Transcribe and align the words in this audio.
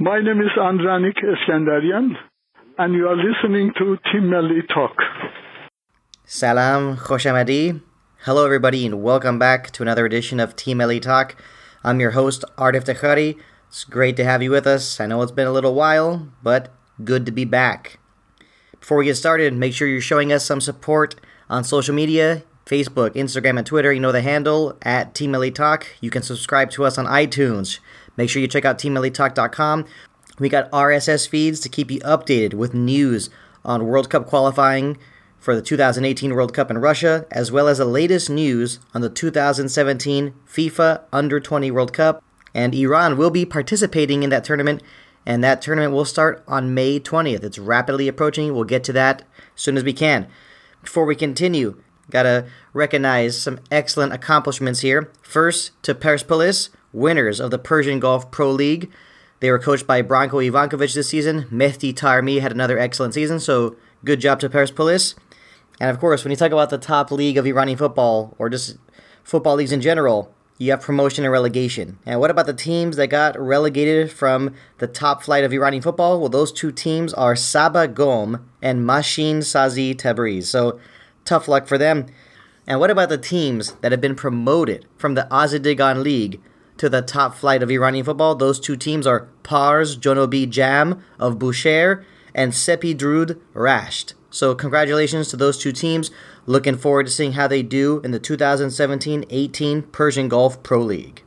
My 0.00 0.20
name 0.20 0.40
is 0.40 0.52
Andranik 0.56 1.16
Eskandarian, 1.24 2.12
and 2.78 2.94
you 2.94 3.08
are 3.08 3.16
listening 3.16 3.72
to 3.78 3.98
Team 4.12 4.30
Melli 4.30 4.60
Talk. 4.72 4.92
Salam, 6.24 6.96
Khoshamadi. 6.96 7.82
Hello, 8.20 8.44
everybody, 8.44 8.86
and 8.86 9.02
welcome 9.02 9.40
back 9.40 9.72
to 9.72 9.82
another 9.82 10.06
edition 10.06 10.38
of 10.38 10.54
Team 10.54 10.78
Melli 10.78 11.02
Talk. 11.02 11.34
I'm 11.82 11.98
your 11.98 12.12
host, 12.12 12.44
Ardif 12.56 12.84
Takhari. 12.84 13.40
It's 13.66 13.82
great 13.82 14.14
to 14.18 14.24
have 14.24 14.40
you 14.40 14.52
with 14.52 14.68
us. 14.68 15.00
I 15.00 15.06
know 15.06 15.20
it's 15.20 15.32
been 15.32 15.48
a 15.48 15.52
little 15.52 15.74
while, 15.74 16.28
but 16.44 16.72
good 17.02 17.26
to 17.26 17.32
be 17.32 17.44
back. 17.44 17.98
Before 18.78 18.98
we 18.98 19.06
get 19.06 19.16
started, 19.16 19.52
make 19.52 19.74
sure 19.74 19.88
you're 19.88 20.00
showing 20.00 20.32
us 20.32 20.46
some 20.46 20.60
support 20.60 21.16
on 21.50 21.64
social 21.64 21.92
media 21.92 22.44
Facebook, 22.66 23.14
Instagram, 23.14 23.58
and 23.58 23.66
Twitter. 23.66 23.92
You 23.92 23.98
know 23.98 24.12
the 24.12 24.20
handle 24.20 24.78
at 24.82 25.14
Team 25.14 25.32
Melli 25.32 25.52
Talk. 25.52 25.88
You 26.00 26.10
can 26.10 26.22
subscribe 26.22 26.70
to 26.72 26.84
us 26.84 26.98
on 26.98 27.06
iTunes. 27.06 27.80
Make 28.18 28.28
sure 28.28 28.42
you 28.42 28.48
check 28.48 28.66
out 28.66 28.78
TeamMelliTalk.com. 28.78 29.86
We 30.38 30.50
got 30.50 30.70
RSS 30.72 31.26
feeds 31.26 31.60
to 31.60 31.68
keep 31.70 31.90
you 31.90 32.00
updated 32.00 32.52
with 32.52 32.74
news 32.74 33.30
on 33.64 33.86
World 33.86 34.10
Cup 34.10 34.26
qualifying 34.26 34.98
for 35.38 35.54
the 35.54 35.62
2018 35.62 36.34
World 36.34 36.52
Cup 36.52 36.70
in 36.70 36.78
Russia, 36.78 37.26
as 37.30 37.50
well 37.50 37.68
as 37.68 37.78
the 37.78 37.86
latest 37.86 38.28
news 38.28 38.80
on 38.92 39.00
the 39.00 39.08
2017 39.08 40.34
FIFA 40.46 41.02
Under 41.12 41.40
20 41.40 41.70
World 41.70 41.92
Cup. 41.92 42.22
And 42.52 42.74
Iran 42.74 43.16
will 43.16 43.30
be 43.30 43.46
participating 43.46 44.22
in 44.22 44.30
that 44.30 44.44
tournament, 44.44 44.82
and 45.24 45.42
that 45.42 45.62
tournament 45.62 45.92
will 45.92 46.04
start 46.04 46.42
on 46.46 46.74
May 46.74 47.00
20th. 47.00 47.44
It's 47.44 47.58
rapidly 47.58 48.08
approaching. 48.08 48.52
We'll 48.52 48.64
get 48.64 48.84
to 48.84 48.92
that 48.94 49.22
as 49.54 49.62
soon 49.62 49.78
as 49.78 49.84
we 49.84 49.92
can. 49.94 50.26
Before 50.82 51.04
we 51.04 51.14
continue, 51.14 51.80
Gotta 52.10 52.46
recognize 52.72 53.40
some 53.40 53.60
excellent 53.70 54.12
accomplishments 54.12 54.80
here. 54.80 55.10
First, 55.20 55.72
to 55.82 55.94
Persepolis, 55.94 56.70
winners 56.92 57.40
of 57.40 57.50
the 57.50 57.58
Persian 57.58 58.00
Gulf 58.00 58.30
Pro 58.30 58.50
League. 58.50 58.90
They 59.40 59.50
were 59.50 59.58
coached 59.58 59.86
by 59.86 60.02
Branko 60.02 60.44
Ivankovic 60.50 60.94
this 60.94 61.08
season. 61.08 61.44
Mehdi 61.44 61.94
Taremi 61.94 62.40
had 62.40 62.52
another 62.52 62.78
excellent 62.78 63.14
season, 63.14 63.40
so 63.40 63.76
good 64.04 64.20
job 64.20 64.40
to 64.40 64.50
Persepolis. 64.50 65.14
And 65.80 65.90
of 65.90 66.00
course, 66.00 66.24
when 66.24 66.30
you 66.30 66.36
talk 66.36 66.50
about 66.50 66.70
the 66.70 66.78
top 66.78 67.10
league 67.10 67.36
of 67.36 67.46
Iranian 67.46 67.78
football, 67.78 68.34
or 68.38 68.48
just 68.48 68.78
football 69.22 69.54
leagues 69.54 69.72
in 69.72 69.80
general, 69.80 70.34
you 70.58 70.72
have 70.72 70.80
promotion 70.80 71.24
and 71.24 71.30
relegation. 71.30 71.98
And 72.04 72.18
what 72.18 72.32
about 72.32 72.46
the 72.46 72.52
teams 72.52 72.96
that 72.96 73.06
got 73.06 73.38
relegated 73.38 74.10
from 74.10 74.54
the 74.78 74.88
top 74.88 75.22
flight 75.22 75.44
of 75.44 75.52
Iranian 75.52 75.82
football? 75.82 76.18
Well, 76.18 76.28
those 76.28 76.50
two 76.50 76.72
teams 76.72 77.14
are 77.14 77.36
Saba 77.36 77.86
Qom 77.86 78.42
and 78.60 78.80
Mashin 78.80 79.36
Sazi 79.36 79.94
Tabriz. 79.94 80.46
So 80.46 80.80
Tough 81.28 81.46
luck 81.46 81.66
for 81.66 81.76
them. 81.76 82.06
And 82.66 82.80
what 82.80 82.90
about 82.90 83.10
the 83.10 83.18
teams 83.18 83.72
that 83.82 83.92
have 83.92 84.00
been 84.00 84.14
promoted 84.14 84.86
from 84.96 85.12
the 85.12 85.28
Azadegan 85.30 86.02
League 86.02 86.40
to 86.78 86.88
the 86.88 87.02
top 87.02 87.34
flight 87.34 87.62
of 87.62 87.70
Iranian 87.70 88.04
football? 88.04 88.34
Those 88.34 88.58
two 88.58 88.76
teams 88.76 89.06
are 89.06 89.28
Pars 89.42 89.96
Jonobi 89.96 90.48
Jam 90.48 91.02
of 91.18 91.38
Bushehr 91.38 92.04
and 92.34 92.52
Sepidrood 92.52 93.38
Rasht. 93.54 94.14
So 94.30 94.54
congratulations 94.54 95.28
to 95.28 95.36
those 95.36 95.58
two 95.58 95.72
teams. 95.72 96.10
Looking 96.46 96.76
forward 96.76 97.06
to 97.06 97.12
seeing 97.12 97.32
how 97.32 97.48
they 97.48 97.62
do 97.62 98.00
in 98.04 98.10
the 98.10 98.20
2017-18 98.20 99.92
Persian 99.92 100.28
Gulf 100.28 100.62
Pro 100.62 100.80
League. 100.80 101.22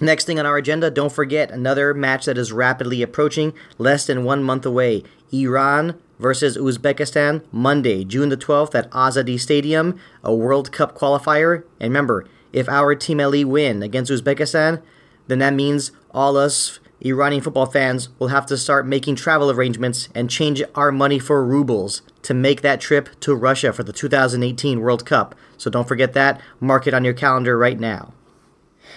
Next 0.00 0.26
thing 0.26 0.38
on 0.38 0.46
our 0.46 0.56
agenda, 0.56 0.90
don't 0.90 1.12
forget 1.12 1.50
another 1.50 1.92
match 1.92 2.26
that 2.26 2.38
is 2.38 2.52
rapidly 2.52 3.02
approaching, 3.02 3.52
less 3.78 4.06
than 4.06 4.24
one 4.24 4.44
month 4.44 4.64
away. 4.64 5.02
Iran 5.32 6.00
versus 6.20 6.56
Uzbekistan 6.56 7.42
Monday, 7.50 8.04
June 8.04 8.28
the 8.28 8.36
12th 8.36 8.74
at 8.74 8.90
Azadi 8.92 9.40
Stadium, 9.40 9.98
a 10.22 10.34
World 10.34 10.70
Cup 10.70 10.96
qualifier. 10.96 11.64
And 11.80 11.90
remember, 11.90 12.26
if 12.52 12.68
our 12.68 12.94
Team 12.94 13.18
Melli 13.18 13.44
win 13.44 13.82
against 13.82 14.10
Uzbekistan, 14.10 14.82
then 15.26 15.38
that 15.38 15.54
means 15.54 15.92
all 16.12 16.36
us 16.36 16.80
Iranian 17.04 17.42
football 17.42 17.66
fans 17.66 18.08
will 18.18 18.28
have 18.28 18.46
to 18.46 18.56
start 18.56 18.86
making 18.86 19.14
travel 19.14 19.50
arrangements 19.50 20.08
and 20.14 20.28
change 20.28 20.62
our 20.74 20.90
money 20.90 21.18
for 21.18 21.44
rubles 21.44 22.02
to 22.22 22.34
make 22.34 22.62
that 22.62 22.80
trip 22.80 23.08
to 23.20 23.34
Russia 23.34 23.72
for 23.72 23.84
the 23.84 23.92
2018 23.92 24.80
World 24.80 25.06
Cup. 25.06 25.36
So 25.56 25.70
don't 25.70 25.86
forget 25.86 26.12
that. 26.14 26.40
Mark 26.58 26.86
it 26.86 26.94
on 26.94 27.04
your 27.04 27.14
calendar 27.14 27.56
right 27.56 27.78
now. 27.78 28.14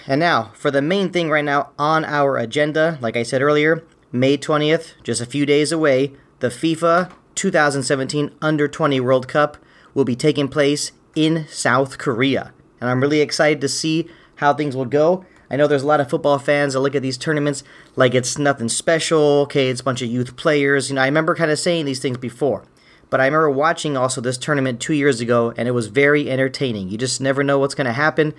And 0.06 0.18
now, 0.18 0.50
for 0.54 0.70
the 0.70 0.82
main 0.82 1.10
thing 1.10 1.30
right 1.30 1.44
now 1.44 1.70
on 1.78 2.04
our 2.04 2.38
agenda, 2.38 2.98
like 3.00 3.16
I 3.16 3.22
said 3.22 3.40
earlier, 3.40 3.84
May 4.10 4.36
20th, 4.36 4.94
just 5.04 5.20
a 5.20 5.26
few 5.26 5.46
days 5.46 5.70
away, 5.70 6.12
the 6.40 6.48
FIFA 6.48 7.12
2017 7.36 8.32
Under 8.42 8.66
20 8.66 8.98
World 8.98 9.28
Cup 9.28 9.58
will 9.94 10.04
be 10.04 10.16
taking 10.16 10.48
place 10.48 10.90
in 11.14 11.46
South 11.48 11.98
Korea. 11.98 12.52
And 12.82 12.90
I'm 12.90 13.00
really 13.00 13.20
excited 13.20 13.60
to 13.60 13.68
see 13.68 14.08
how 14.34 14.52
things 14.52 14.74
will 14.74 14.86
go. 14.86 15.24
I 15.48 15.54
know 15.54 15.68
there's 15.68 15.84
a 15.84 15.86
lot 15.86 16.00
of 16.00 16.10
football 16.10 16.40
fans 16.40 16.72
that 16.72 16.80
look 16.80 16.96
at 16.96 17.02
these 17.02 17.16
tournaments 17.16 17.62
like 17.94 18.12
it's 18.12 18.38
nothing 18.38 18.68
special. 18.68 19.42
Okay, 19.42 19.68
it's 19.68 19.82
a 19.82 19.84
bunch 19.84 20.02
of 20.02 20.08
youth 20.08 20.34
players. 20.34 20.90
You 20.90 20.96
know, 20.96 21.02
I 21.02 21.06
remember 21.06 21.36
kind 21.36 21.52
of 21.52 21.60
saying 21.60 21.84
these 21.84 22.00
things 22.00 22.18
before. 22.18 22.64
But 23.08 23.20
I 23.20 23.26
remember 23.26 23.50
watching 23.50 23.96
also 23.96 24.20
this 24.20 24.36
tournament 24.36 24.80
two 24.80 24.94
years 24.94 25.20
ago, 25.20 25.54
and 25.56 25.68
it 25.68 25.72
was 25.72 25.86
very 25.86 26.28
entertaining. 26.28 26.88
You 26.88 26.98
just 26.98 27.20
never 27.20 27.44
know 27.44 27.60
what's 27.60 27.76
going 27.76 27.86
to 27.86 27.92
happen. 27.92 28.34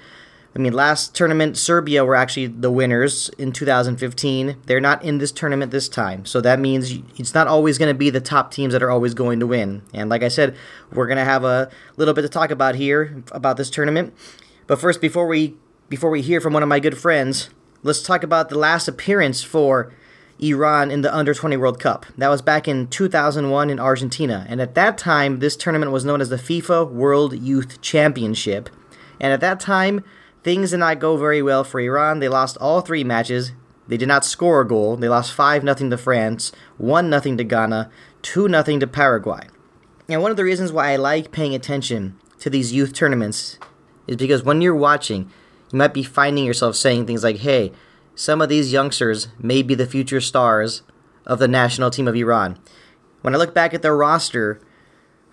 I 0.55 0.59
mean, 0.59 0.73
last 0.73 1.15
tournament, 1.15 1.57
Serbia 1.57 2.05
were 2.05 2.15
actually 2.15 2.45
the 2.47 2.69
winners 2.69 3.29
in 3.39 3.51
2015. 3.51 4.57
They're 4.67 4.79
not 4.79 5.03
in 5.03 5.17
this 5.17 5.31
tournament 5.31 5.71
this 5.71 5.89
time. 5.89 6.25
So 6.25 6.41
that 6.41 6.59
means 6.59 6.99
it's 7.17 7.33
not 7.33 7.47
always 7.47 7.79
going 7.79 7.89
to 7.89 7.97
be 7.97 8.11
the 8.11 8.21
top 8.21 8.51
teams 8.51 8.73
that 8.73 8.83
are 8.83 8.91
always 8.91 9.15
going 9.15 9.39
to 9.39 9.47
win. 9.47 9.81
And 9.93 10.09
like 10.09 10.21
I 10.21 10.27
said, 10.27 10.55
we're 10.91 11.07
going 11.07 11.17
to 11.17 11.23
have 11.23 11.43
a 11.43 11.71
little 11.97 12.13
bit 12.13 12.21
to 12.21 12.29
talk 12.29 12.51
about 12.51 12.75
here 12.75 13.23
about 13.31 13.57
this 13.57 13.71
tournament. 13.71 14.13
But 14.67 14.79
first, 14.79 15.01
before 15.01 15.25
we 15.25 15.55
before 15.89 16.09
we 16.09 16.21
hear 16.21 16.39
from 16.39 16.53
one 16.53 16.63
of 16.63 16.69
my 16.69 16.79
good 16.79 16.97
friends, 16.97 17.49
let's 17.81 18.01
talk 18.01 18.23
about 18.23 18.49
the 18.49 18.57
last 18.57 18.87
appearance 18.87 19.43
for 19.43 19.91
Iran 20.39 20.91
in 20.91 21.01
the 21.01 21.15
Under 21.15 21.33
20 21.33 21.57
World 21.57 21.79
Cup. 21.79 22.05
That 22.17 22.29
was 22.29 22.41
back 22.41 22.67
in 22.67 22.87
2001 22.87 23.69
in 23.69 23.79
Argentina. 23.79 24.45
And 24.49 24.61
at 24.61 24.75
that 24.75 24.97
time, 24.97 25.39
this 25.39 25.55
tournament 25.55 25.91
was 25.91 26.05
known 26.05 26.21
as 26.21 26.29
the 26.29 26.37
FIFA 26.37 26.91
World 26.91 27.37
Youth 27.37 27.81
Championship. 27.81 28.69
And 29.19 29.31
at 29.33 29.41
that 29.41 29.59
time, 29.59 30.03
Things 30.43 30.71
did 30.71 30.77
not 30.77 30.99
go 30.99 31.15
very 31.15 31.41
well 31.41 31.63
for 31.63 31.79
Iran. 31.79 32.19
They 32.19 32.27
lost 32.27 32.57
all 32.57 32.81
three 32.81 33.03
matches. 33.03 33.53
They 33.87 33.97
did 33.97 34.07
not 34.07 34.25
score 34.25 34.61
a 34.61 34.67
goal. 34.67 34.97
They 34.97 35.09
lost 35.09 35.33
5 35.33 35.63
0 35.63 35.89
to 35.89 35.97
France, 35.97 36.51
1 36.77 37.21
0 37.21 37.37
to 37.37 37.43
Ghana, 37.43 37.89
2 38.21 38.49
0 38.49 38.63
to 38.79 38.87
Paraguay. 38.87 39.47
And 40.09 40.21
one 40.21 40.31
of 40.31 40.37
the 40.37 40.43
reasons 40.43 40.71
why 40.71 40.91
I 40.91 40.95
like 40.97 41.31
paying 41.31 41.55
attention 41.55 42.17
to 42.39 42.49
these 42.49 42.73
youth 42.73 42.93
tournaments 42.93 43.57
is 44.05 44.17
because 44.17 44.43
when 44.43 44.61
you're 44.61 44.75
watching, 44.75 45.31
you 45.71 45.77
might 45.77 45.93
be 45.93 46.03
finding 46.03 46.45
yourself 46.45 46.75
saying 46.75 47.05
things 47.07 47.23
like, 47.23 47.37
hey, 47.37 47.71
some 48.15 48.41
of 48.41 48.49
these 48.49 48.73
youngsters 48.73 49.29
may 49.39 49.63
be 49.63 49.75
the 49.75 49.87
future 49.87 50.21
stars 50.21 50.83
of 51.25 51.39
the 51.39 51.47
national 51.47 51.89
team 51.89 52.07
of 52.07 52.15
Iran. 52.15 52.59
When 53.21 53.33
I 53.33 53.37
look 53.37 53.53
back 53.53 53.73
at 53.73 53.81
their 53.81 53.95
roster, 53.95 54.59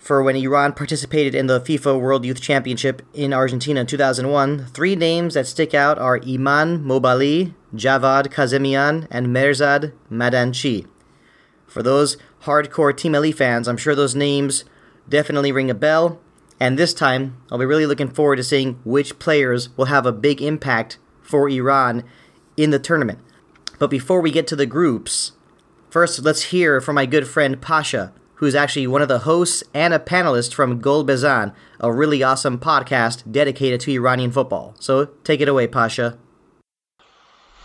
for 0.01 0.23
when 0.23 0.35
Iran 0.35 0.73
participated 0.73 1.35
in 1.35 1.47
the 1.47 1.61
FIFA 1.61 2.01
World 2.01 2.25
Youth 2.25 2.41
Championship 2.41 3.03
in 3.13 3.35
Argentina 3.35 3.81
in 3.81 3.87
2001. 3.87 4.67
Three 4.67 4.97
names 4.97 5.35
that 5.35 5.47
stick 5.47 5.75
out 5.75 5.99
are 5.99 6.21
Iman 6.27 6.83
Mobali, 6.83 7.55
Javad 7.75 8.29
Kazemian, 8.29 9.07
and 9.11 9.29
Mehrzad 9.29 9.93
Madanchi. 10.11 10.87
For 11.67 11.83
those 11.83 12.17
hardcore 12.45 12.97
Team 12.97 13.13
Melli 13.13 13.35
fans, 13.35 13.69
I'm 13.69 13.77
sure 13.77 13.95
those 13.95 14.17
names 14.17 14.65
definitely 15.09 15.53
ring 15.53 15.71
a 15.71 15.75
bell. 15.75 16.19
And 16.59 16.79
this 16.79 16.95
time, 16.95 17.37
I'll 17.53 17.59
be 17.59 17.67
really 17.67 17.87
looking 17.87 18.11
forward 18.11 18.37
to 18.37 18.45
seeing 18.45 18.81
which 18.85 19.19
players 19.19 19.77
will 19.77 19.87
have 19.87 20.07
a 20.07 20.13
big 20.13 20.41
impact 20.41 20.99
for 21.23 21.49
Iran 21.49 22.05
in 22.57 22.71
the 22.71 22.79
tournament. 22.79 23.19
But 23.79 23.91
before 23.91 24.21
we 24.21 24.31
get 24.31 24.47
to 24.49 24.57
the 24.57 24.67
groups, 24.67 25.33
first 25.91 26.23
let's 26.23 26.45
hear 26.45 26.81
from 26.81 26.97
my 26.97 27.07
good 27.07 27.29
friend 27.29 27.61
Pasha, 27.61 28.13
who's 28.41 28.55
actually 28.55 28.87
one 28.87 29.03
of 29.03 29.09
the 29.09 29.21
hosts 29.21 29.63
and 29.75 29.93
a 29.93 29.99
panelist 29.99 30.55
from 30.55 30.81
Gol 30.81 31.05
Bezan, 31.05 31.55
a 31.79 31.93
really 31.93 32.23
awesome 32.23 32.59
podcast 32.59 33.31
dedicated 33.31 33.81
to 33.83 33.93
Iranian 33.93 34.33
football. 34.33 34.75
So 34.81 35.05
take 35.25 35.43
it 35.43 35.49
away, 35.49 35.67
Pasha. 35.67 36.17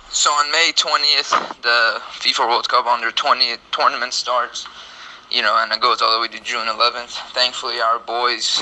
So 0.10 0.30
on 0.32 0.52
May 0.52 0.74
20th, 0.76 1.62
the 1.62 2.02
FIFA 2.20 2.50
World 2.50 2.68
Cup 2.68 2.86
Under 2.88 3.10
20 3.10 3.56
tournament 3.72 4.14
starts, 4.14 4.68
you 5.32 5.42
know, 5.42 5.56
and 5.58 5.72
it 5.72 5.80
goes 5.80 6.02
all 6.02 6.14
the 6.14 6.20
way 6.20 6.28
to 6.28 6.44
June 6.44 6.68
11th. 6.68 7.32
Thankfully, 7.32 7.80
our 7.80 8.00
boys 8.00 8.62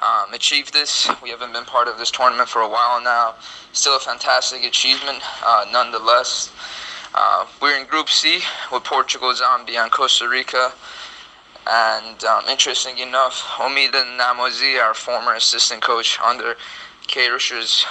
um, 0.00 0.34
achieved 0.34 0.74
this. 0.74 1.08
We 1.22 1.30
haven't 1.30 1.54
been 1.54 1.64
part 1.64 1.88
of 1.88 1.96
this 1.96 2.10
tournament 2.10 2.50
for 2.50 2.60
a 2.60 2.68
while 2.68 3.02
now. 3.02 3.34
Still 3.72 3.96
a 3.96 4.00
fantastic 4.00 4.62
achievement, 4.62 5.22
uh, 5.42 5.64
nonetheless. 5.72 6.52
Uh, 7.14 7.46
we're 7.62 7.80
in 7.80 7.86
Group 7.86 8.10
C 8.10 8.40
with 8.70 8.84
Portugal, 8.84 9.32
Zambia, 9.32 9.82
and 9.82 9.90
Costa 9.90 10.28
Rica. 10.28 10.72
And 11.68 12.22
um, 12.24 12.44
interesting 12.46 12.98
enough, 12.98 13.40
Omid 13.56 13.92
Namazi, 13.92 14.80
our 14.80 14.94
former 14.94 15.34
assistant 15.34 15.82
coach 15.82 16.18
under 16.20 16.56
Queiroz's, 17.08 17.84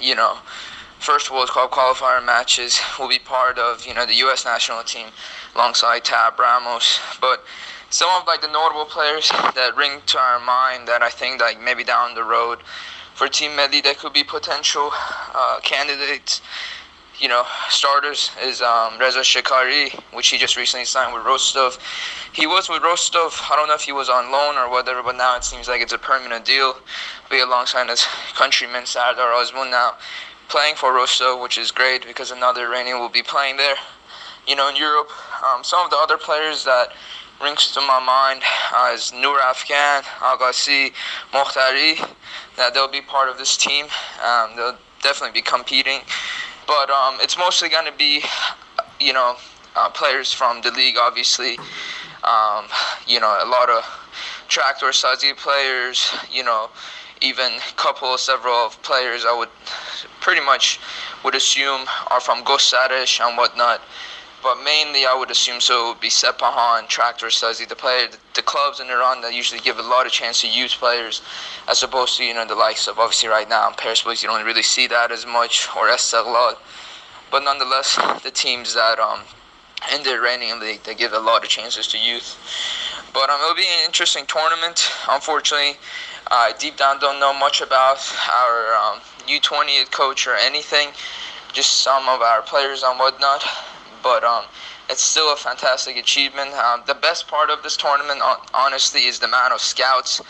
you 0.00 0.14
know, 0.14 0.38
first 1.00 1.30
World 1.30 1.50
Cup 1.50 1.72
qualifier 1.72 2.24
matches, 2.24 2.80
will 2.98 3.08
be 3.08 3.18
part 3.18 3.58
of, 3.58 3.84
you 3.84 3.92
know, 3.94 4.06
the 4.06 4.14
U.S. 4.14 4.44
national 4.44 4.84
team 4.84 5.08
alongside 5.54 6.04
Tab 6.04 6.38
Ramos. 6.38 7.00
But 7.20 7.44
some 7.90 8.10
of 8.20 8.26
like 8.26 8.40
the 8.40 8.48
notable 8.48 8.84
players 8.84 9.30
that 9.30 9.72
ring 9.76 10.00
to 10.06 10.18
our 10.18 10.38
mind 10.38 10.86
that 10.86 11.02
I 11.02 11.10
think 11.10 11.40
like 11.40 11.60
maybe 11.60 11.82
down 11.82 12.14
the 12.14 12.24
road 12.24 12.60
for 13.14 13.28
Team 13.28 13.52
Melli 13.52 13.82
that 13.82 13.98
could 13.98 14.12
be 14.12 14.22
potential 14.22 14.90
uh, 14.92 15.60
candidates 15.62 16.42
you 17.20 17.28
know, 17.28 17.44
starters 17.70 18.30
is 18.42 18.60
um, 18.60 18.98
Reza 18.98 19.20
Shekari, 19.20 19.92
which 20.12 20.28
he 20.28 20.38
just 20.38 20.56
recently 20.56 20.84
signed 20.84 21.14
with 21.14 21.24
Rostov. 21.24 21.78
He 22.32 22.46
was 22.46 22.68
with 22.68 22.82
Rostov. 22.82 23.40
I 23.50 23.56
don't 23.56 23.68
know 23.68 23.74
if 23.74 23.82
he 23.82 23.92
was 23.92 24.08
on 24.08 24.30
loan 24.30 24.56
or 24.56 24.70
whatever, 24.70 25.02
but 25.02 25.16
now 25.16 25.36
it 25.36 25.44
seems 25.44 25.68
like 25.68 25.80
it's 25.80 25.92
a 25.92 25.98
permanent 25.98 26.44
deal. 26.44 26.76
Be 27.30 27.40
alongside 27.40 27.88
his 27.88 28.06
countryman 28.34 28.84
Sardar 28.84 29.32
Azmoun 29.32 29.70
now, 29.70 29.94
playing 30.48 30.76
for 30.76 30.92
Rostov, 30.92 31.40
which 31.40 31.56
is 31.56 31.70
great 31.70 32.06
because 32.06 32.30
another 32.30 32.66
Iranian 32.66 32.98
will 32.98 33.08
be 33.08 33.22
playing 33.22 33.56
there. 33.56 33.76
You 34.46 34.54
know, 34.54 34.68
in 34.68 34.76
Europe, 34.76 35.10
um, 35.44 35.64
some 35.64 35.84
of 35.84 35.90
the 35.90 35.96
other 35.96 36.18
players 36.18 36.64
that 36.64 36.92
rings 37.42 37.72
to 37.72 37.80
my 37.80 37.98
mind 37.98 38.42
uh, 38.74 38.92
is 38.94 39.12
Nurafkan, 39.12 40.02
Agassi, 40.20 40.92
Mokhtari. 41.32 41.96
That 42.56 42.74
they'll 42.74 42.88
be 42.88 43.00
part 43.00 43.28
of 43.28 43.38
this 43.38 43.56
team. 43.56 43.86
Um, 44.24 44.56
they'll 44.56 44.78
definitely 45.02 45.40
be 45.40 45.42
competing 45.42 46.00
but 46.66 46.90
um, 46.90 47.18
it's 47.20 47.38
mostly 47.38 47.68
going 47.68 47.86
to 47.86 47.96
be, 47.96 48.22
you 49.00 49.12
know, 49.12 49.36
uh, 49.76 49.88
players 49.90 50.32
from 50.32 50.60
the 50.62 50.70
league, 50.70 50.96
obviously. 50.98 51.58
Um, 52.24 52.66
you 53.06 53.20
know, 53.20 53.38
a 53.42 53.46
lot 53.46 53.70
of 53.70 53.84
Tractor 54.48 54.86
Sazi 54.86 55.36
players, 55.36 56.10
you 56.32 56.42
know, 56.42 56.70
even 57.20 57.52
couple, 57.76 58.16
several 58.18 58.54
of 58.54 58.80
players 58.82 59.24
I 59.26 59.36
would 59.36 59.48
pretty 60.20 60.44
much 60.44 60.80
would 61.24 61.34
assume 61.34 61.82
are 62.08 62.20
from 62.20 62.42
Gostaresh 62.44 63.26
and 63.26 63.36
whatnot. 63.36 63.80
But 64.42 64.62
mainly, 64.62 65.06
I 65.06 65.14
would 65.14 65.30
assume 65.30 65.60
so 65.60 65.88
would 65.88 66.00
be 66.00 66.08
Sepahan, 66.08 66.88
Tractor 66.88 67.26
Sazi, 67.26 67.66
the 67.68 67.74
player, 67.74 68.08
the 68.34 68.42
clubs 68.42 68.80
in 68.80 68.88
Iran 68.88 69.20
that 69.22 69.34
usually 69.34 69.60
give 69.60 69.78
a 69.78 69.82
lot 69.82 70.06
of 70.06 70.12
chance 70.12 70.42
to 70.42 70.48
youth 70.48 70.72
players, 70.72 71.22
as 71.68 71.82
opposed 71.82 72.16
to 72.18 72.24
you 72.24 72.34
know 72.34 72.46
the 72.46 72.54
likes 72.54 72.86
of 72.86 72.98
obviously 72.98 73.28
right 73.28 73.48
now 73.48 73.68
in 73.68 73.74
Persepolis 73.74 74.22
you 74.22 74.28
don't 74.28 74.44
really 74.44 74.62
see 74.62 74.86
that 74.86 75.10
as 75.10 75.26
much 75.26 75.68
or 75.76 75.88
Esteghlal. 75.88 76.56
But 77.30 77.42
nonetheless, 77.42 77.96
the 78.22 78.30
teams 78.30 78.74
that 78.74 78.98
um 78.98 79.20
in 79.94 80.02
the 80.02 80.14
Iranian 80.14 80.60
league 80.60 80.82
they 80.84 80.94
give 80.94 81.12
a 81.12 81.18
lot 81.18 81.42
of 81.42 81.48
chances 81.48 81.86
to 81.88 81.98
youth. 81.98 82.36
But 83.12 83.30
um, 83.30 83.40
it'll 83.40 83.54
be 83.54 83.66
an 83.66 83.84
interesting 83.86 84.26
tournament. 84.26 84.90
Unfortunately, 85.08 85.78
I 86.30 86.50
uh, 86.50 86.58
deep 86.58 86.76
down 86.76 86.98
don't 86.98 87.18
know 87.18 87.32
much 87.32 87.60
about 87.60 87.98
our 88.30 88.74
um, 88.74 89.00
U20 89.26 89.90
coach 89.90 90.26
or 90.26 90.34
anything. 90.34 90.90
Just 91.52 91.82
some 91.82 92.08
of 92.08 92.20
our 92.20 92.42
players 92.42 92.82
and 92.82 92.98
whatnot. 92.98 93.42
But 94.06 94.22
um, 94.22 94.44
it's 94.88 95.02
still 95.02 95.32
a 95.32 95.36
fantastic 95.36 95.96
achievement. 95.96 96.52
Um, 96.52 96.82
the 96.86 96.94
best 96.94 97.26
part 97.26 97.50
of 97.50 97.64
this 97.64 97.76
tournament, 97.76 98.20
honestly, 98.54 99.06
is 99.06 99.18
the 99.18 99.26
amount 99.26 99.52
of 99.52 99.60
scouts 99.60 100.22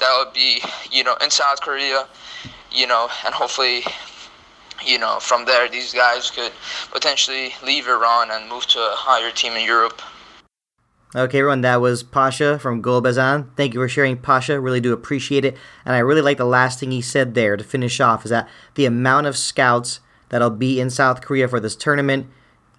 that 0.00 0.12
would 0.18 0.34
be, 0.34 0.62
you 0.90 1.02
know, 1.02 1.16
in 1.24 1.30
South 1.30 1.62
Korea, 1.62 2.06
you 2.70 2.86
know, 2.86 3.08
and 3.24 3.34
hopefully, 3.34 3.84
you 4.84 4.98
know, 4.98 5.18
from 5.18 5.46
there, 5.46 5.66
these 5.66 5.94
guys 5.94 6.30
could 6.30 6.52
potentially 6.92 7.54
leave 7.64 7.88
Iran 7.88 8.30
and 8.30 8.50
move 8.50 8.66
to 8.66 8.78
a 8.78 8.92
higher 8.94 9.30
team 9.30 9.54
in 9.54 9.64
Europe. 9.64 10.02
Okay, 11.16 11.38
everyone, 11.38 11.62
that 11.62 11.80
was 11.80 12.02
Pasha 12.02 12.58
from 12.58 12.82
Golbazan. 12.82 13.48
Thank 13.56 13.72
you 13.72 13.80
for 13.80 13.88
sharing, 13.88 14.18
Pasha. 14.18 14.60
Really 14.60 14.80
do 14.82 14.92
appreciate 14.92 15.46
it. 15.46 15.56
And 15.86 15.94
I 15.94 16.00
really 16.00 16.20
like 16.20 16.36
the 16.36 16.44
last 16.44 16.80
thing 16.80 16.90
he 16.90 17.00
said 17.00 17.32
there 17.32 17.56
to 17.56 17.64
finish 17.64 17.98
off 17.98 18.26
is 18.26 18.30
that 18.30 18.46
the 18.74 18.84
amount 18.84 19.26
of 19.26 19.38
scouts 19.38 20.00
that'll 20.28 20.50
be 20.50 20.78
in 20.78 20.90
South 20.90 21.22
Korea 21.22 21.48
for 21.48 21.60
this 21.60 21.76
tournament 21.76 22.26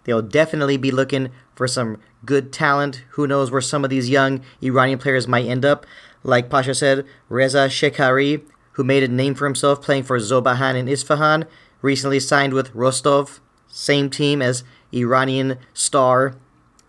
They'll 0.04 0.22
definitely 0.22 0.78
be 0.78 0.92
looking 0.92 1.30
for 1.56 1.68
some 1.68 1.98
good 2.26 2.52
talent. 2.52 3.04
Who 3.12 3.28
knows 3.28 3.52
where 3.52 3.62
some 3.62 3.84
of 3.84 3.90
these 3.90 4.10
young 4.10 4.42
Iranian 4.62 5.00
players 5.00 5.28
might 5.28 5.46
end 5.46 5.66
up? 5.66 5.86
Like 6.24 6.50
Pasha 6.50 6.76
said, 6.76 7.06
Reza 7.30 7.68
Shekari, 7.68 8.44
who 8.74 8.84
made 8.84 9.04
a 9.04 9.08
name 9.08 9.36
for 9.36 9.46
himself 9.46 9.82
playing 9.82 10.04
for 10.04 10.18
Zob 10.20 10.48
Ahan 10.48 10.76
in 10.76 10.88
Isfahan, 10.88 11.46
recently 11.82 12.20
signed 12.20 12.54
with 12.54 12.74
Rostov, 12.74 13.40
same 13.68 14.10
team 14.10 14.42
as 14.42 14.64
Iranian 14.94 15.58
star 15.74 16.36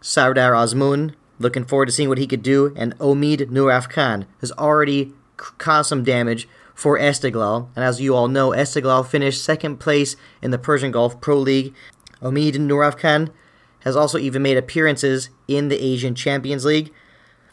Sardar 0.00 0.52
Azmoun. 0.52 1.14
Looking 1.38 1.64
forward 1.64 1.86
to 1.86 1.92
seeing 1.92 2.08
what 2.08 2.18
he 2.18 2.26
could 2.26 2.42
do. 2.42 2.72
And 2.76 2.96
Omid 2.98 3.50
Nurafkan 3.50 4.26
has 4.40 4.52
already 4.52 5.12
caused 5.36 5.88
some 5.88 6.04
damage 6.04 6.46
for 6.74 6.98
Esteghlal. 6.98 7.68
And 7.74 7.84
as 7.84 8.00
you 8.00 8.14
all 8.14 8.28
know, 8.28 8.50
Esteghlal 8.50 9.06
finished 9.06 9.42
second 9.42 9.78
place 9.78 10.14
in 10.42 10.50
the 10.50 10.58
Persian 10.58 10.92
Gulf 10.92 11.20
Pro 11.20 11.38
League 11.38 11.74
Omid 12.24 12.54
Nurafkan 12.54 13.30
has 13.80 13.94
also 13.94 14.18
even 14.18 14.42
made 14.42 14.56
appearances 14.56 15.28
in 15.46 15.68
the 15.68 15.80
Asian 15.80 16.14
Champions 16.14 16.64
League. 16.64 16.92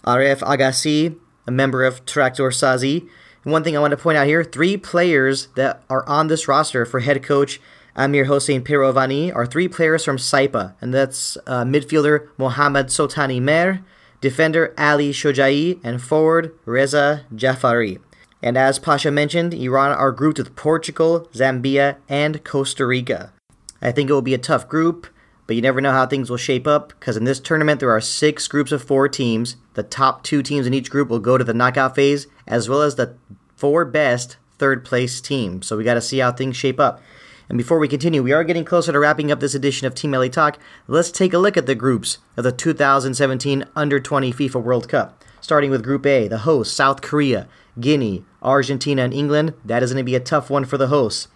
Aref 0.06 0.40
Agassi, 0.40 1.18
a 1.46 1.52
member 1.52 1.84
of 1.84 2.06
Traktor 2.06 2.52
Sazi. 2.52 3.08
And 3.44 3.52
one 3.52 3.64
thing 3.64 3.76
I 3.76 3.80
want 3.80 3.92
to 3.92 3.98
point 3.98 4.18
out 4.18 4.28
here 4.28 4.44
three 4.44 4.78
players 4.78 5.48
that 5.56 5.84
are 5.90 6.08
on 6.08 6.28
this 6.28 6.48
roster 6.48 6.86
for 6.86 7.02
head 7.02 7.22
coach 7.22 7.60
Amir 7.96 8.26
Hossein 8.26 8.64
Peyrovani 8.64 9.36
are 9.36 9.46
three 9.46 9.68
players 9.68 10.06
from 10.06 10.18
Saipa, 10.18 10.76
and 10.80 10.94
that's 10.94 11.38
uh, 11.46 11.66
midfielder 11.66 12.30
Mohammad 12.38 12.88
Soltani 12.88 13.42
Mehr, 13.42 13.84
defender 14.22 14.74
Ali 14.78 15.12
Shojai, 15.12 15.80
and 15.84 16.02
forward 16.02 16.54
Reza 16.66 17.26
Jafari. 17.36 18.00
And 18.42 18.58
as 18.58 18.80
Pasha 18.80 19.12
mentioned, 19.12 19.54
Iran 19.54 19.92
are 19.92 20.12
grouped 20.12 20.38
with 20.38 20.56
Portugal, 20.56 21.28
Zambia, 21.34 21.98
and 22.08 22.44
Costa 22.44 22.86
Rica. 22.86 23.34
I 23.82 23.92
think 23.92 24.10
it 24.10 24.14
will 24.14 24.22
be 24.22 24.34
a 24.34 24.40
tough 24.40 24.68
group, 24.68 25.08
but 25.48 25.56
you 25.56 25.62
never 25.62 25.82
know 25.82 25.92
how 25.92 26.06
things 26.06 26.30
will 26.30 26.38
shape 26.38 26.68
up 26.68 26.90
because 26.90 27.18
in 27.18 27.24
this 27.24 27.40
tournament 27.40 27.80
there 27.80 27.92
are 27.92 28.02
six 28.02 28.48
groups 28.48 28.72
of 28.72 28.84
four 28.84 29.10
teams. 29.10 29.58
The 29.74 29.84
top 29.84 30.24
two 30.24 30.44
teams 30.44 30.68
in 30.68 30.74
each 30.74 30.90
group 30.90 31.10
will 31.10 31.20
go 31.20 31.38
to 31.38 31.44
the 31.44 31.54
knockout 31.54 31.96
phase, 31.96 32.28
as 32.48 32.70
well 32.70 32.82
as 32.82 32.96
the 32.96 33.16
four 33.56 33.86
best 33.86 34.38
third 34.58 34.86
place 34.86 35.20
teams. 35.20 35.68
So 35.68 35.76
we 35.76 35.84
got 35.84 35.96
to 35.96 36.02
see 36.02 36.20
how 36.20 36.32
things 36.32 36.56
shape 36.56 36.80
up. 36.80 37.02
And 37.50 37.58
before 37.58 37.80
we 37.80 37.90
continue, 37.90 38.24
we 38.24 38.32
are 38.32 38.46
getting 38.46 38.64
closer 38.64 38.94
to 38.94 39.00
wrapping 39.00 39.30
up 39.30 39.42
this 39.42 39.56
edition 39.56 39.86
of 39.86 39.94
Team 39.94 40.12
Melli 40.12 40.32
Talk. 40.32 40.58
Let's 40.88 41.12
take 41.12 41.34
a 41.34 41.38
look 41.38 41.58
at 41.58 41.66
the 41.66 41.76
groups 41.76 42.20
of 42.38 42.46
the 42.46 42.52
2017 42.54 43.66
Under 43.76 44.00
20 44.00 44.32
FIFA 44.32 44.64
World 44.64 44.88
Cup. 44.88 45.22
Starting 45.42 45.70
with 45.70 45.84
Group 45.84 46.06
A, 46.06 46.30
the 46.30 46.38
hosts 46.38 46.74
South 46.74 47.02
Korea, 47.02 47.50
Guinea, 47.78 48.24
Argentina, 48.42 49.02
and 49.04 49.14
England. 49.14 49.54
That 49.66 49.84
is 49.84 49.92
going 49.92 50.06
to 50.06 50.10
be 50.10 50.16
a 50.16 50.22
tough 50.22 50.50
one 50.50 50.64
for 50.64 50.78
the 50.78 50.88
hosts. 50.88 51.28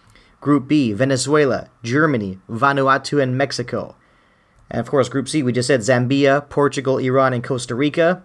Group 0.46 0.68
B, 0.68 0.92
Venezuela, 0.92 1.70
Germany, 1.82 2.38
Vanuatu, 2.48 3.20
and 3.20 3.36
Mexico. 3.36 3.96
And 4.70 4.78
of 4.78 4.88
course, 4.88 5.08
Group 5.08 5.28
C, 5.28 5.42
we 5.42 5.50
just 5.50 5.66
said 5.66 5.80
Zambia, 5.80 6.48
Portugal, 6.48 6.98
Iran, 6.98 7.32
and 7.32 7.42
Costa 7.42 7.74
Rica. 7.74 8.22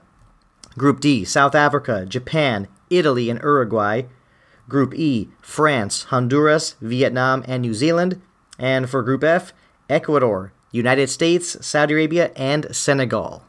Group 0.77 0.99
D, 0.99 1.25
South 1.25 1.55
Africa, 1.55 2.05
Japan, 2.05 2.67
Italy, 2.91 3.31
and 3.31 3.39
Uruguay. 3.39 4.03
Group 4.69 4.93
E, 4.93 5.29
France, 5.41 6.03
Honduras, 6.11 6.75
Vietnam, 6.79 7.43
and 7.47 7.63
New 7.63 7.73
Zealand. 7.73 8.21
And 8.59 8.87
for 8.87 9.01
Group 9.01 9.23
F, 9.23 9.51
Ecuador, 9.89 10.53
United 10.71 11.09
States, 11.09 11.57
Saudi 11.65 11.95
Arabia, 11.95 12.31
and 12.35 12.67
Senegal. 12.75 13.43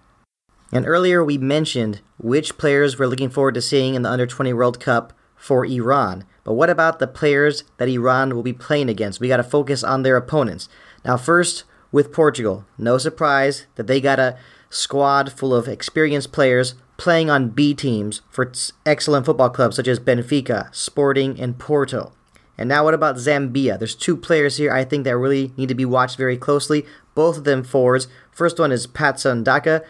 And 0.72 0.86
earlier 0.86 1.22
we 1.22 1.36
mentioned 1.36 2.00
which 2.16 2.56
players 2.56 2.98
we're 2.98 3.06
looking 3.06 3.28
forward 3.28 3.52
to 3.52 3.60
seeing 3.60 3.94
in 3.94 4.00
the 4.00 4.10
Under 4.10 4.26
20 4.26 4.54
World 4.54 4.80
Cup 4.80 5.12
for 5.42 5.66
Iran. 5.66 6.24
But 6.44 6.52
what 6.52 6.70
about 6.70 7.00
the 7.00 7.08
players 7.08 7.64
that 7.78 7.88
Iran 7.88 8.32
will 8.32 8.44
be 8.44 8.52
playing 8.52 8.88
against? 8.88 9.18
We 9.18 9.26
got 9.26 9.38
to 9.38 9.42
focus 9.42 9.82
on 9.82 10.04
their 10.04 10.16
opponents. 10.16 10.68
Now, 11.04 11.16
first, 11.16 11.64
with 11.90 12.12
Portugal, 12.12 12.64
no 12.78 12.96
surprise 12.96 13.66
that 13.74 13.88
they 13.88 14.00
got 14.00 14.20
a 14.20 14.38
squad 14.70 15.32
full 15.32 15.52
of 15.52 15.66
experienced 15.66 16.30
players 16.30 16.76
playing 16.96 17.28
on 17.28 17.48
B 17.48 17.74
teams 17.74 18.22
for 18.30 18.52
excellent 18.86 19.26
football 19.26 19.50
clubs 19.50 19.74
such 19.74 19.88
as 19.88 19.98
Benfica, 19.98 20.72
Sporting, 20.72 21.40
and 21.40 21.58
Porto. 21.58 22.12
And 22.56 22.68
now, 22.68 22.84
what 22.84 22.94
about 22.94 23.16
Zambia? 23.16 23.76
There's 23.76 23.96
two 23.96 24.16
players 24.16 24.58
here 24.58 24.72
I 24.72 24.84
think 24.84 25.02
that 25.02 25.16
really 25.16 25.52
need 25.56 25.70
to 25.70 25.74
be 25.74 25.84
watched 25.84 26.16
very 26.16 26.36
closely. 26.36 26.86
Both 27.16 27.38
of 27.38 27.44
them 27.44 27.64
forwards. 27.64 28.06
First 28.30 28.60
one 28.60 28.70
is 28.70 28.86
Patson 28.86 29.42
Daka. 29.42 29.82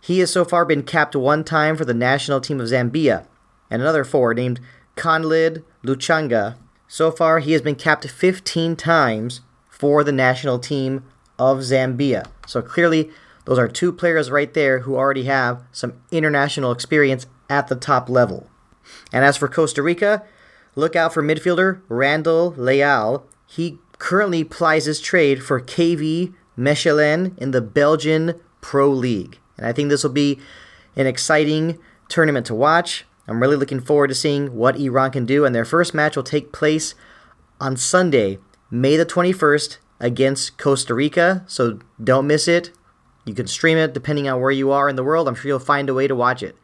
He 0.00 0.20
has 0.20 0.30
so 0.30 0.44
far 0.44 0.64
been 0.64 0.84
capped 0.84 1.16
one 1.16 1.42
time 1.42 1.76
for 1.76 1.84
the 1.84 1.94
national 1.94 2.40
team 2.40 2.60
of 2.60 2.68
Zambia. 2.68 3.26
And 3.70 3.82
another 3.82 4.04
forward 4.04 4.36
named 4.36 4.60
Conlyde 4.96 5.62
Luchanga. 5.84 6.56
So 6.88 7.10
far, 7.10 7.38
he 7.38 7.52
has 7.52 7.62
been 7.62 7.76
capped 7.76 8.08
15 8.08 8.76
times 8.76 9.40
for 9.68 10.04
the 10.04 10.12
national 10.12 10.58
team 10.58 11.04
of 11.38 11.58
Zambia. 11.58 12.26
So 12.46 12.60
clearly, 12.60 13.10
those 13.44 13.58
are 13.58 13.68
two 13.68 13.92
players 13.92 14.30
right 14.30 14.52
there 14.52 14.80
who 14.80 14.96
already 14.96 15.24
have 15.24 15.62
some 15.72 15.94
international 16.10 16.72
experience 16.72 17.26
at 17.48 17.68
the 17.68 17.76
top 17.76 18.08
level. 18.08 18.48
And 19.12 19.24
as 19.24 19.36
for 19.36 19.48
Costa 19.48 19.82
Rica, 19.82 20.22
look 20.74 20.94
out 20.94 21.14
for 21.14 21.22
midfielder 21.22 21.80
Randall 21.88 22.52
Leal. 22.56 23.26
He 23.46 23.78
currently 23.98 24.44
plies 24.44 24.86
his 24.86 25.00
trade 25.00 25.42
for 25.42 25.60
KV 25.60 26.34
Mechelen 26.58 27.36
in 27.38 27.52
the 27.52 27.60
Belgian 27.60 28.34
Pro 28.60 28.90
League. 28.90 29.38
And 29.56 29.66
I 29.66 29.72
think 29.72 29.88
this 29.88 30.02
will 30.02 30.10
be 30.10 30.38
an 30.96 31.06
exciting 31.06 31.78
tournament 32.08 32.46
to 32.46 32.54
watch. 32.54 33.04
I'm 33.30 33.40
really 33.40 33.56
looking 33.56 33.80
forward 33.80 34.08
to 34.08 34.14
seeing 34.14 34.56
what 34.56 34.76
Iran 34.76 35.12
can 35.12 35.24
do, 35.24 35.44
and 35.44 35.54
their 35.54 35.64
first 35.64 35.94
match 35.94 36.16
will 36.16 36.24
take 36.24 36.52
place 36.52 36.96
on 37.60 37.76
Sunday, 37.76 38.38
May 38.72 38.96
the 38.96 39.06
21st, 39.06 39.78
against 40.00 40.58
Costa 40.58 40.94
Rica. 40.94 41.44
So 41.46 41.78
don't 42.02 42.26
miss 42.26 42.48
it. 42.48 42.72
You 43.24 43.32
can 43.32 43.46
stream 43.46 43.78
it 43.78 43.94
depending 43.94 44.28
on 44.28 44.40
where 44.40 44.50
you 44.50 44.72
are 44.72 44.88
in 44.88 44.96
the 44.96 45.04
world. 45.04 45.28
I'm 45.28 45.36
sure 45.36 45.48
you'll 45.48 45.60
find 45.60 45.88
a 45.88 45.94
way 45.94 46.08
to 46.08 46.14
watch 46.16 46.42
it. 46.42 46.56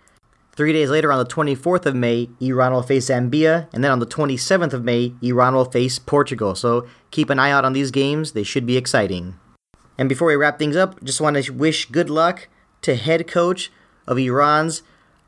Three 0.56 0.72
days 0.72 0.90
later, 0.90 1.12
on 1.12 1.20
the 1.20 1.30
24th 1.30 1.86
of 1.86 1.94
May, 1.94 2.30
Iran 2.40 2.72
will 2.72 2.82
face 2.82 3.10
Zambia, 3.10 3.72
and 3.72 3.84
then 3.84 3.92
on 3.92 4.00
the 4.00 4.06
27th 4.06 4.72
of 4.72 4.82
May, 4.82 5.14
Iran 5.22 5.54
will 5.54 5.66
face 5.66 6.00
Portugal. 6.00 6.56
So 6.56 6.88
keep 7.12 7.30
an 7.30 7.38
eye 7.38 7.52
out 7.52 7.64
on 7.64 7.74
these 7.74 7.92
games, 7.92 8.32
they 8.32 8.42
should 8.42 8.66
be 8.66 8.76
exciting. 8.76 9.38
And 9.96 10.08
before 10.08 10.26
we 10.26 10.34
wrap 10.34 10.58
things 10.58 10.74
up, 10.74 11.04
just 11.04 11.20
want 11.20 11.36
to 11.36 11.52
wish 11.52 11.86
good 11.86 12.10
luck 12.10 12.48
to 12.82 12.96
head 12.96 13.28
coach 13.28 13.70
of 14.08 14.18
Iran's 14.18 14.82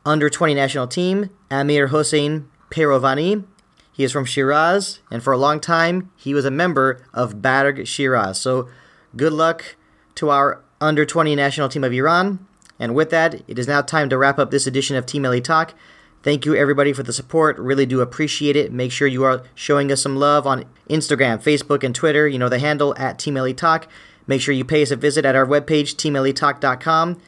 under 0.08 0.30
20 0.30 0.54
national 0.54 0.86
team, 0.86 1.28
Amir 1.50 1.88
Hossein 1.88 2.48
Peyrovani. 2.70 3.44
He 3.92 4.04
is 4.04 4.10
from 4.10 4.24
Shiraz, 4.24 5.00
and 5.10 5.22
for 5.22 5.34
a 5.34 5.38
long 5.38 5.60
time, 5.60 6.10
he 6.16 6.32
was 6.32 6.46
a 6.46 6.50
member 6.50 7.04
of 7.12 7.42
Barg 7.42 7.86
Shiraz. 7.86 8.40
So 8.40 8.70
good 9.16 9.34
luck 9.34 9.76
to 10.14 10.30
our 10.30 10.62
under 10.80 11.04
20 11.04 11.36
national 11.36 11.68
team 11.68 11.84
of 11.84 11.92
Iran. 11.92 12.46
And 12.78 12.94
with 12.94 13.10
that, 13.10 13.42
it 13.46 13.58
is 13.58 13.68
now 13.68 13.82
time 13.82 14.08
to 14.08 14.16
wrap 14.16 14.38
up 14.38 14.50
this 14.50 14.66
edition 14.66 14.96
of 14.96 15.04
Team 15.04 15.24
Melli 15.24 15.44
Talk. 15.44 15.74
Thank 16.22 16.46
you 16.46 16.56
everybody 16.56 16.94
for 16.94 17.02
the 17.02 17.12
support. 17.12 17.58
Really 17.58 17.84
do 17.84 18.00
appreciate 18.00 18.56
it. 18.56 18.72
Make 18.72 18.92
sure 18.92 19.08
you 19.08 19.24
are 19.24 19.42
showing 19.54 19.92
us 19.92 20.00
some 20.00 20.16
love 20.16 20.46
on 20.46 20.64
Instagram, 20.88 21.42
Facebook, 21.42 21.84
and 21.84 21.94
Twitter. 21.94 22.26
You 22.26 22.38
know 22.38 22.48
the 22.48 22.60
handle 22.60 22.94
at 22.96 23.18
Team 23.18 23.34
Melli 23.34 23.54
Talk. 23.54 23.86
Make 24.26 24.40
sure 24.40 24.54
you 24.54 24.64
pay 24.64 24.82
us 24.82 24.90
a 24.90 24.96
visit 24.96 25.26
at 25.26 25.36
our 25.36 25.46
webpage, 25.46 25.96
teammellitalk.com. 25.96 27.20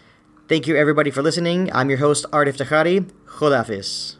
Thank 0.50 0.66
you 0.66 0.74
everybody 0.74 1.12
for 1.12 1.22
listening. 1.22 1.70
I'm 1.72 1.90
your 1.90 2.00
host, 2.00 2.26
Art 2.32 2.48
Iftikhari. 2.48 3.08
Khodafis. 3.24 4.19